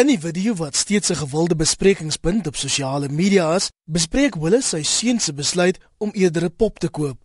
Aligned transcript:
In 0.00 0.08
die 0.08 0.20
video 0.20 0.54
wat 0.56 0.76
steeds 0.76 1.10
'n 1.10 1.16
gewilde 1.16 1.56
besprekingspunt 1.56 2.46
op 2.46 2.56
sosiale 2.56 3.08
media 3.08 3.54
is, 3.54 3.68
bespreek 3.84 4.34
Willis 4.34 4.68
sy 4.68 4.82
seun 4.82 5.20
se 5.20 5.32
besluit 5.32 5.78
om 5.98 6.10
eerder 6.10 6.44
'n 6.44 6.56
pop 6.56 6.78
te 6.78 6.88
koop. 6.88 7.18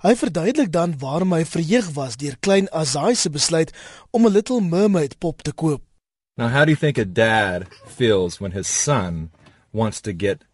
Hy 0.00 0.16
verduidelik 0.16 0.72
dan 0.72 0.98
waarom 0.98 1.32
hy 1.32 1.44
verheug 1.44 1.90
was 1.92 2.16
deur 2.16 2.36
klein 2.40 2.70
Azai 2.70 3.14
se 3.14 3.30
besluit 3.30 3.72
om 4.10 4.24
'n 4.26 4.32
Little 4.32 4.60
Mermaid 4.60 5.18
pop 5.18 5.42
te 5.42 5.52
koop. 5.52 5.82
Now, 6.36 6.48
how 6.48 6.64
do 6.64 6.70
you 6.70 6.78
think 6.78 6.98
a 6.98 7.04
dad 7.04 7.66
feels 7.86 8.38
when 8.40 8.52
his 8.52 8.82
son 8.82 9.30
wants 9.70 10.00
to 10.00 10.12
get 10.16 10.44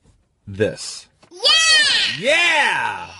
this? 0.57 1.09
Yeah! 1.30 2.18
Yeah! 2.21 3.11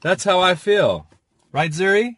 That's 0.00 0.24
how 0.24 0.50
I 0.50 0.56
feel. 0.56 1.06
Right, 1.52 1.74
Zuri? 1.74 2.16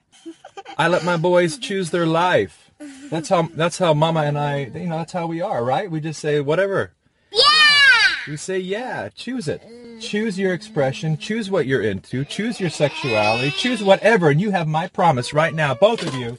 I 0.79 0.89
let 0.89 1.05
my 1.05 1.17
boys 1.19 1.59
choose 1.59 1.91
their 1.91 2.07
life. 2.07 2.72
That's 3.13 3.29
how 3.29 3.43
that's 3.53 3.77
how 3.77 3.93
mama 3.93 4.21
and 4.21 4.39
I, 4.39 4.71
you 4.75 4.87
know, 4.87 4.97
that's 4.97 5.13
how 5.13 5.27
we 5.27 5.43
are, 5.43 5.63
right? 5.63 5.91
We 5.91 6.01
just 6.01 6.19
say 6.19 6.41
whatever. 6.41 6.93
Yeah! 7.31 8.17
We 8.27 8.39
say 8.39 8.59
yeah, 8.59 9.11
choose 9.11 9.49
it. 9.49 9.61
Choose 10.01 10.39
your 10.39 10.55
expression, 10.55 11.19
choose 11.19 11.51
what 11.51 11.67
you're 11.67 11.83
into, 11.83 12.25
choose 12.25 12.59
your 12.59 12.71
sexuality, 12.71 13.51
choose 13.51 13.85
whatever 13.85 14.31
and 14.31 14.41
you 14.41 14.53
have 14.53 14.67
my 14.67 14.89
promise 14.89 15.35
right 15.35 15.53
now, 15.53 15.75
both 15.75 16.01
of 16.07 16.15
you. 16.15 16.39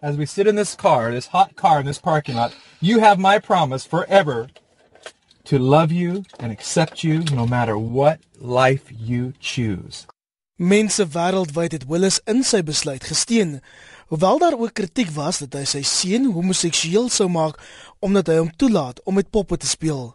As 0.00 0.16
we 0.16 0.24
sit 0.24 0.46
in 0.46 0.54
this 0.54 0.76
car, 0.76 1.10
this 1.10 1.26
hot 1.26 1.56
car 1.56 1.80
in 1.80 1.86
this 1.86 1.98
parking 1.98 2.36
lot, 2.36 2.54
you 2.80 3.00
have 3.00 3.18
my 3.18 3.40
promise 3.40 3.84
forever 3.84 4.46
to 5.46 5.58
love 5.58 5.90
you 5.90 6.24
and 6.38 6.52
accept 6.52 7.02
you 7.02 7.24
no 7.34 7.48
matter 7.48 7.76
what 7.76 8.20
life 8.38 8.92
you 8.96 9.32
choose. 9.40 10.06
Mense 10.62 11.02
wêreldwyd 11.02 11.72
het 11.74 11.88
Willis 11.90 12.20
in 12.30 12.44
sy 12.46 12.60
besluit 12.62 13.02
gesteun, 13.08 13.56
hoewel 14.06 14.38
daar 14.38 14.58
ook 14.58 14.72
kritiek 14.72 15.10
was 15.10 15.38
dat 15.38 15.54
hy 15.54 15.64
sy 15.64 15.82
seun 15.82 16.32
homoseksueel 16.32 17.08
sou 17.08 17.28
maak 17.28 17.60
omdat 18.00 18.26
hy 18.26 18.40
hom 18.40 18.50
toelaat 18.56 19.02
om 19.04 19.14
met 19.14 19.30
poppe 19.30 19.56
te 19.56 19.66
speel. 19.66 20.14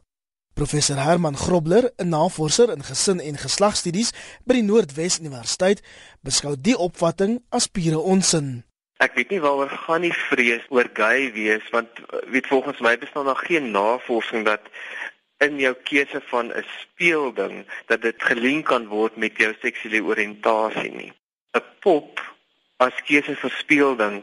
Professor 0.58 0.98
Herman 0.98 1.38
Grobler, 1.38 1.92
'n 1.98 2.10
navorser 2.10 2.72
in 2.72 2.84
gesin 2.84 3.20
en 3.20 3.38
geslagstudies 3.38 4.12
by 4.46 4.54
die 4.54 4.64
Noordwes 4.64 5.20
Universiteit, 5.20 5.84
beskou 6.22 6.56
die 6.58 6.78
opvatting 6.78 7.44
as 7.50 7.68
pure 7.68 8.00
onsin. 8.00 8.64
Ek 8.98 9.14
weet 9.14 9.30
nie 9.30 9.42
waaroor 9.42 9.70
gaan 9.70 10.02
die 10.02 10.14
vrees 10.14 10.66
oor 10.74 10.90
gay 10.94 11.32
wees 11.34 11.66
want 11.70 11.90
weet 12.34 12.48
volgens 12.48 12.80
my 12.80 12.98
bestaan 12.98 13.26
daar 13.30 13.44
geen 13.46 13.72
navorsing 13.72 14.46
dat 14.46 14.62
in 15.46 15.60
jou 15.62 15.76
keuse 15.90 16.22
van 16.32 16.50
'n 16.50 16.66
speelding 16.80 17.66
dat 17.86 18.02
dit 18.02 18.24
gelink 18.24 18.66
kan 18.66 18.88
word 18.88 19.18
met 19.18 19.38
jou 19.38 19.54
seksuele 19.62 20.02
oriëntasie 20.02 20.92
nie. 20.92 21.14
'n 21.54 21.62
Pop 21.80 22.37
as 22.78 22.94
keuse 23.08 23.36
vir 23.42 23.54
speelding 23.60 24.18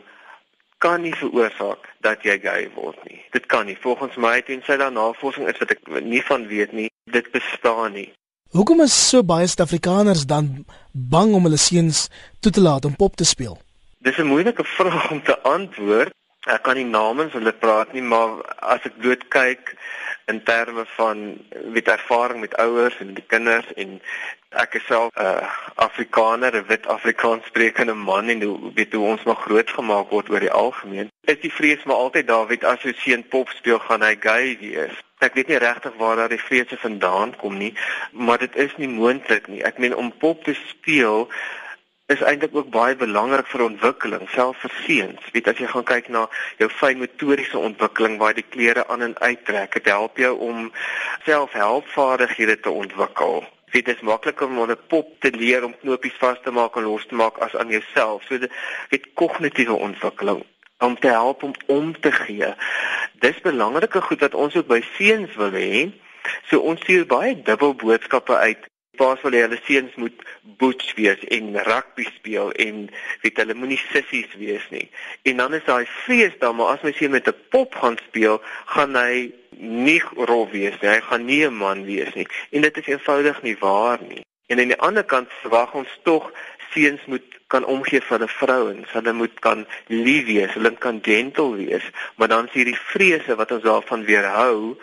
kan 0.78 1.02
nie 1.02 1.14
veroorsaak 1.16 1.86
dat 2.04 2.24
jy 2.26 2.36
gay 2.42 2.66
word 2.74 2.98
nie. 3.08 3.20
Dit 3.32 3.46
kan 3.46 3.66
nie. 3.66 3.76
Volgens 3.80 4.16
my 4.20 4.40
tensy 4.44 4.76
daar 4.76 4.92
navorsing 4.92 5.48
is 5.48 5.58
wat 5.62 5.72
ek 5.74 5.80
nie 6.04 6.22
van 6.28 6.46
weet 6.50 6.74
nie, 6.76 6.90
dit 7.10 7.30
bestaan 7.32 7.96
nie. 7.96 8.10
Hoekom 8.54 8.84
is 8.84 8.94
so 8.94 9.24
baie 9.26 9.46
Suid-Afrikaners 9.50 10.26
dan 10.30 10.66
bang 10.92 11.32
om 11.34 11.48
hulle 11.48 11.58
seuns 11.58 12.08
toe 12.40 12.52
te 12.52 12.62
laat 12.62 12.84
om 12.84 12.94
pop 12.94 13.16
te 13.16 13.26
speel? 13.26 13.56
Dis 14.04 14.18
'n 14.18 14.28
moeilike 14.28 14.64
vraag 14.78 15.10
om 15.10 15.22
te 15.22 15.38
antwoord. 15.42 16.12
Ek 16.44 16.60
kan 16.62 16.76
nie 16.76 16.84
namens 16.84 17.32
hulle 17.32 17.52
praat 17.56 17.94
nie, 17.96 18.02
maar 18.04 18.42
as 18.60 18.84
ek 18.84 18.98
dood 19.00 19.22
kyk 19.32 19.70
in 20.28 20.42
terme 20.44 20.84
van 20.96 21.22
weet 21.72 21.88
ervaring 21.88 22.40
met 22.40 22.56
ouers 22.60 22.98
en 23.00 23.14
die 23.16 23.24
kinders 23.28 23.70
en 23.80 23.94
ek 24.62 24.76
is 24.78 24.84
self 24.86 25.08
'n 25.16 25.24
uh, 25.24 25.48
Afrikaner, 25.86 26.52
'n 26.56 26.66
wit 26.68 26.86
Afrikaans 26.86 27.46
sprekende 27.46 27.94
man 27.94 28.28
en 28.28 28.42
hoe 28.42 28.72
weet 28.74 28.92
hoe 28.92 29.06
ons 29.06 29.24
maar 29.24 29.40
groot 29.46 29.70
gemaak 29.70 30.10
word 30.10 30.30
oor 30.30 30.40
die 30.40 30.52
algemeen. 30.52 31.10
Is 31.24 31.40
die 31.40 31.52
vrees 31.52 31.84
maar 31.84 31.96
altyd 31.96 32.30
weet 32.48 32.64
as 32.64 32.82
jy 32.82 32.92
seun 32.92 33.24
pop 33.28 33.48
speel 33.48 33.78
gaan 33.78 34.02
hy 34.02 34.16
gay 34.20 34.56
wees. 34.60 34.96
Ek 35.18 35.34
weet 35.34 35.48
nie 35.48 35.58
regtig 35.58 35.96
waar 35.96 36.16
daar 36.16 36.28
die 36.28 36.46
vrese 36.48 36.76
vandaan 36.76 37.36
kom 37.36 37.56
nie, 37.58 37.74
maar 38.12 38.38
dit 38.38 38.56
is 38.56 38.76
nie 38.76 38.88
moontlik 38.88 39.48
nie. 39.48 39.62
Ek 39.64 39.78
meen 39.78 39.96
om 39.96 40.12
pop 40.12 40.44
te 40.44 40.54
speel 40.54 41.28
is 42.06 42.20
eintlik 42.20 42.54
ook 42.54 42.68
baie 42.68 42.96
belangrik 42.96 43.46
vir 43.48 43.62
ontwikkeling, 43.64 44.28
selfs 44.28 44.60
vir 44.60 44.72
seuns. 44.84 45.28
Weet 45.32 45.46
as 45.48 45.60
jy 45.60 45.68
gaan 45.72 45.86
kyk 45.88 46.08
na 46.12 46.26
jou 46.60 46.68
fyn 46.68 47.00
motoriese 47.00 47.58
ontwikkeling 47.58 48.18
waar 48.20 48.36
die 48.36 48.44
klere 48.44 48.84
aan 48.92 49.06
en 49.06 49.14
uittrek, 49.24 49.78
dit 49.78 49.88
help 49.88 50.20
jou 50.20 50.34
om 50.48 50.66
selfhelpvaardighede 51.24 52.58
te 52.60 52.70
ontwikkel. 52.70 53.40
Dit 53.72 53.88
is 53.88 54.04
makliker 54.04 54.46
om 54.46 54.60
'n 54.70 54.76
pop 54.88 55.08
te 55.20 55.30
leer 55.32 55.64
om 55.64 55.78
knopies 55.80 56.18
vas 56.20 56.38
te 56.44 56.50
maak 56.50 56.76
en 56.76 56.84
los 56.84 57.06
te 57.06 57.14
maak 57.14 57.38
as 57.38 57.56
aan 57.56 57.68
jouself. 57.68 58.22
So 58.28 58.38
dit 58.38 59.08
kognitiewe 59.14 59.72
ontwikkeling 59.72 60.44
om 60.78 60.98
te 60.98 61.08
help 61.08 61.42
om 61.42 61.54
om 61.66 62.00
te 62.00 62.12
gee. 62.12 62.54
Dis 63.12 63.40
belangrike 63.40 64.00
goed 64.00 64.20
wat 64.20 64.34
ons 64.34 64.56
ook 64.56 64.66
by 64.66 64.82
seuns 64.96 65.34
wil 65.34 65.52
hê. 65.52 65.90
So 66.48 66.58
ons 66.58 66.80
stuur 66.80 67.06
baie 67.06 67.42
dubbel 67.42 67.74
boodskappe 67.74 68.36
uit 68.36 68.68
paas 68.96 69.22
wil 69.22 69.36
hulle 69.36 69.58
seuns 69.66 69.94
moet 70.00 70.24
boots 70.58 70.94
wees 70.98 71.20
en 71.36 71.54
rugby 71.66 72.06
speel 72.16 72.52
en 72.66 72.90
weet 73.22 73.40
hulle 73.42 73.56
moenie 73.58 73.80
sissies 73.90 74.34
wees 74.40 74.66
nie. 74.70 74.88
En 75.22 75.42
dan 75.42 75.54
is 75.54 75.64
daai 75.66 75.86
vrees 76.04 76.36
dan 76.40 76.56
maar 76.56 76.74
as 76.74 76.84
my 76.86 76.92
seun 76.92 77.16
met 77.16 77.28
'n 77.28 77.36
pop 77.50 77.74
gaan 77.74 77.98
speel, 78.08 78.40
gaan 78.66 78.96
hy 78.96 79.32
nie 79.58 80.02
rol 80.16 80.48
wees 80.50 80.76
nie. 80.80 80.90
Hy 80.90 81.00
gaan 81.00 81.24
nie 81.24 81.44
'n 81.46 81.54
man 81.54 81.84
wees 81.84 82.14
nie. 82.14 82.26
En 82.50 82.60
dit 82.60 82.76
is 82.76 82.86
eenvoudig 82.86 83.42
nie 83.42 83.56
waar 83.58 83.98
nie. 84.08 84.22
En 84.46 84.60
aan 84.60 84.72
die 84.72 84.80
ander 84.80 85.04
kant 85.04 85.28
verwag 85.42 85.74
ons 85.74 85.98
tog 86.02 86.32
seuns 86.74 87.00
moet 87.06 87.22
kan 87.46 87.64
omgee 87.64 88.00
vir 88.00 88.18
hulle 88.18 88.28
vrouens. 88.28 88.92
Hulle 88.92 89.12
moet 89.12 89.40
kan 89.40 89.66
lief 89.86 90.26
wees, 90.26 90.52
hulle 90.56 90.72
kan 90.78 90.98
gentle 91.02 91.56
wees, 91.56 91.86
maar 92.16 92.28
dan 92.28 92.46
is 92.46 92.52
hierdie 92.52 92.78
vrese 92.78 93.36
wat 93.36 93.52
ons 93.54 93.62
daarvan 93.62 94.04
weerhou 94.04 94.76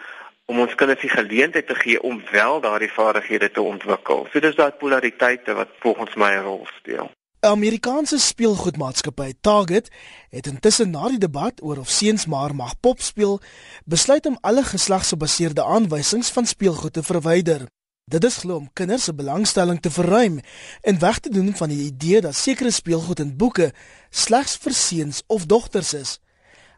om 0.45 0.59
ons 0.59 0.75
kinders 0.75 1.01
die 1.01 1.09
geleentheid 1.09 1.67
te 1.67 1.75
gee 1.75 2.01
om 2.01 2.21
wel 2.31 2.61
daardie 2.61 2.91
vaardighede 2.91 3.51
te 3.51 3.61
ontwikkel. 3.61 4.27
So 4.31 4.39
dis 4.39 4.55
daai 4.55 4.71
polariteite 4.71 5.53
wat 5.53 5.69
volgens 5.79 6.15
my 6.15 6.31
'n 6.35 6.43
rol 6.43 6.65
speel. 6.77 7.11
'n 7.41 7.47
Amerikaanse 7.47 8.19
speelgoedmaatskappy 8.19 9.33
Target 9.41 9.89
het 10.29 10.47
intussen 10.47 10.89
na 10.89 11.07
die 11.07 11.17
debat 11.17 11.61
oor 11.63 11.77
of 11.77 11.89
seuns 11.89 12.25
maar 12.25 12.55
mag 12.55 12.79
pop 12.79 13.01
speel, 13.01 13.41
besluit 13.85 14.25
om 14.25 14.37
alle 14.41 14.63
geslagsgebaseerde 14.63 15.63
aanwysings 15.63 16.29
van 16.29 16.45
speelgoed 16.45 16.93
te 16.93 17.03
verwyder. 17.03 17.61
Dit 18.05 18.23
is 18.23 18.37
glo 18.37 18.55
om 18.55 18.69
kinders 18.73 19.03
se 19.03 19.13
belangstelling 19.13 19.79
te 19.81 19.91
verruim 19.91 20.39
en 20.81 20.99
weg 20.99 21.19
te 21.19 21.29
doen 21.29 21.55
van 21.55 21.69
die 21.69 21.85
idee 21.85 22.21
dat 22.21 22.35
sekere 22.35 22.71
speelgoed 22.71 23.19
in 23.19 23.37
boeke 23.37 23.71
slegs 24.09 24.57
vir 24.57 24.73
seuns 24.73 25.23
of 25.27 25.45
dogters 25.45 25.93
is. 25.93 26.19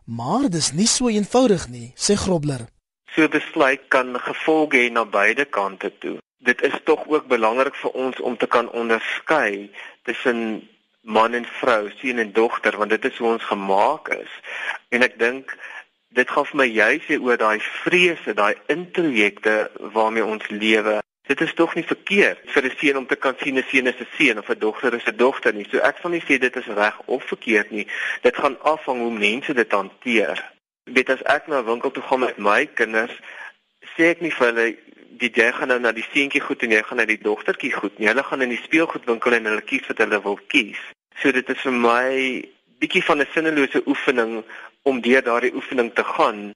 Maar 0.05 0.49
dis 0.49 0.71
nie 0.71 0.87
so 0.87 1.09
eenvoudig 1.09 1.67
nie, 1.67 1.93
sê 1.95 2.15
Grobler. 2.15 2.67
So 3.15 3.27
besluit 3.29 3.81
kan 3.93 4.15
gevolge 4.19 4.77
hê 4.77 4.89
na 4.91 5.05
beide 5.05 5.45
kante 5.45 5.91
toe. 6.01 6.17
Dit 6.37 6.61
is 6.61 6.73
tog 6.83 7.07
ook 7.07 7.27
belangrik 7.27 7.75
vir 7.75 7.91
ons 7.91 8.19
om 8.19 8.37
te 8.37 8.47
kan 8.47 8.69
onderskei 8.69 9.69
tussen 10.03 10.67
man 11.01 11.33
en 11.33 11.45
vrou, 11.45 11.91
seun 11.99 12.17
en 12.17 12.31
dogter, 12.33 12.77
want 12.77 12.89
dit 12.89 13.05
is 13.05 13.17
hoe 13.17 13.27
ons 13.35 13.43
gemaak 13.43 14.09
is. 14.15 14.33
En 14.89 15.05
ek 15.05 15.19
dink 15.19 15.53
dit 16.17 16.29
gaan 16.29 16.47
vir 16.49 16.57
my 16.57 16.67
juis 16.69 17.05
sê 17.07 17.19
oor 17.19 17.37
daai 17.37 17.59
vrese, 17.83 18.33
daai 18.33 18.55
introjekte 18.73 19.55
waarmee 19.93 20.25
ons 20.25 20.49
lewe. 20.49 21.01
Dit 21.27 21.41
is 21.41 21.53
tog 21.53 21.75
nie 21.75 21.85
verkeerd 21.87 22.41
vir 22.53 22.65
'n 22.65 22.75
seun 22.79 22.97
om 22.97 23.07
te 23.07 23.15
kan 23.15 23.35
sien 23.39 23.57
'n 23.57 23.65
seun 23.69 23.87
is 23.87 23.99
'n 23.99 24.09
seun 24.17 24.39
of 24.39 24.49
'n 24.49 24.59
dogter 24.59 24.93
is 24.93 25.07
'n 25.07 25.17
dogter 25.17 25.53
nie. 25.53 25.67
So 25.69 25.77
ek 25.77 25.97
sal 26.01 26.11
nie 26.11 26.23
sê 26.27 26.39
dit 26.39 26.55
is 26.55 26.65
reg 26.65 26.97
of 27.05 27.23
verkeerd 27.23 27.71
nie. 27.71 27.87
Dit 28.21 28.35
gaan 28.35 28.57
afhang 28.61 28.99
hoe 28.99 29.11
mense 29.11 29.53
dit 29.53 29.71
hanteer 29.71 30.52
weet 30.85 31.09
as 31.09 31.21
ek 31.23 31.47
na 31.47 31.61
'n 31.61 31.65
winkel 31.65 31.91
toe 31.91 32.03
gaan 32.03 32.19
met 32.19 32.37
my 32.37 32.65
kinders, 32.65 33.15
sê 33.95 34.11
ek 34.11 34.21
nie 34.21 34.31
vir 34.31 34.47
hulle 34.47 34.67
die 35.21 35.31
jy 35.33 35.51
gaan 35.51 35.69
nou 35.71 35.79
na 35.79 35.91
die 35.91 36.05
seentjie 36.11 36.41
goed 36.41 36.63
en 36.65 36.73
jy 36.73 36.81
gaan 36.83 36.97
na 36.97 37.05
die 37.05 37.21
dogtertjie 37.21 37.71
goed 37.71 37.99
nie. 37.99 38.09
Hulle 38.09 38.23
gaan 38.23 38.41
in 38.41 38.49
die 38.49 38.63
speelgoedwinkel 38.63 39.37
en 39.37 39.49
hulle 39.51 39.61
kies 39.61 39.87
wat 39.87 40.01
hulle 40.03 40.21
wil 40.25 40.39
kies. 40.47 40.81
So 41.21 41.31
dit 41.31 41.49
is 41.49 41.61
vir 41.61 41.71
my 41.71 42.43
bietjie 42.81 43.03
van 43.07 43.21
'n 43.21 43.29
sinnelose 43.33 43.83
oefening 43.85 44.43
om 44.83 45.01
deur 45.01 45.23
daardie 45.23 45.55
oefening 45.55 45.93
te 45.93 46.03
gaan 46.03 46.51